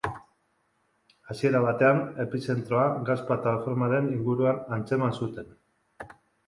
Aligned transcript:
Hasiera 1.33 1.61
batean, 1.67 2.01
epizentroa 2.25 2.89
gas 3.11 3.21
plataformaren 3.31 4.13
inguruan 4.19 4.67
antzeman 4.81 5.19
zuten. 5.23 5.59